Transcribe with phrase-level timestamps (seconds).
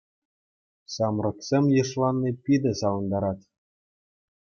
[0.93, 3.45] Ҫамрӑксем йышланни питӗ савӑнтарать.